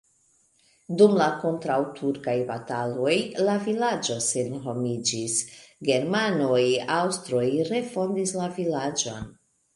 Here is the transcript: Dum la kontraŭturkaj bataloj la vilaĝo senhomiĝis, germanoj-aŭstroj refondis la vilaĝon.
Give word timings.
Dum 1.01 1.11
la 1.21 1.25
kontraŭturkaj 1.43 2.35
bataloj 2.47 3.13
la 3.49 3.59
vilaĝo 3.67 4.17
senhomiĝis, 4.29 5.37
germanoj-aŭstroj 5.91 7.47
refondis 7.71 8.37
la 8.43 8.51
vilaĝon. 8.59 9.33